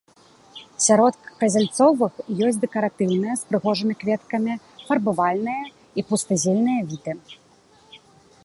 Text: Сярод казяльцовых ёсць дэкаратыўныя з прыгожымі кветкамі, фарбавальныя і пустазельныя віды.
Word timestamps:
Сярод 0.85 1.15
казяльцовых 1.41 2.13
ёсць 2.47 2.57
дэкаратыўныя 2.65 3.33
з 3.41 3.51
прыгожымі 3.51 3.93
кветкамі, 4.01 4.53
фарбавальныя 4.87 5.61
і 6.01 6.09
пустазельныя 6.09 6.79
віды. 6.95 7.13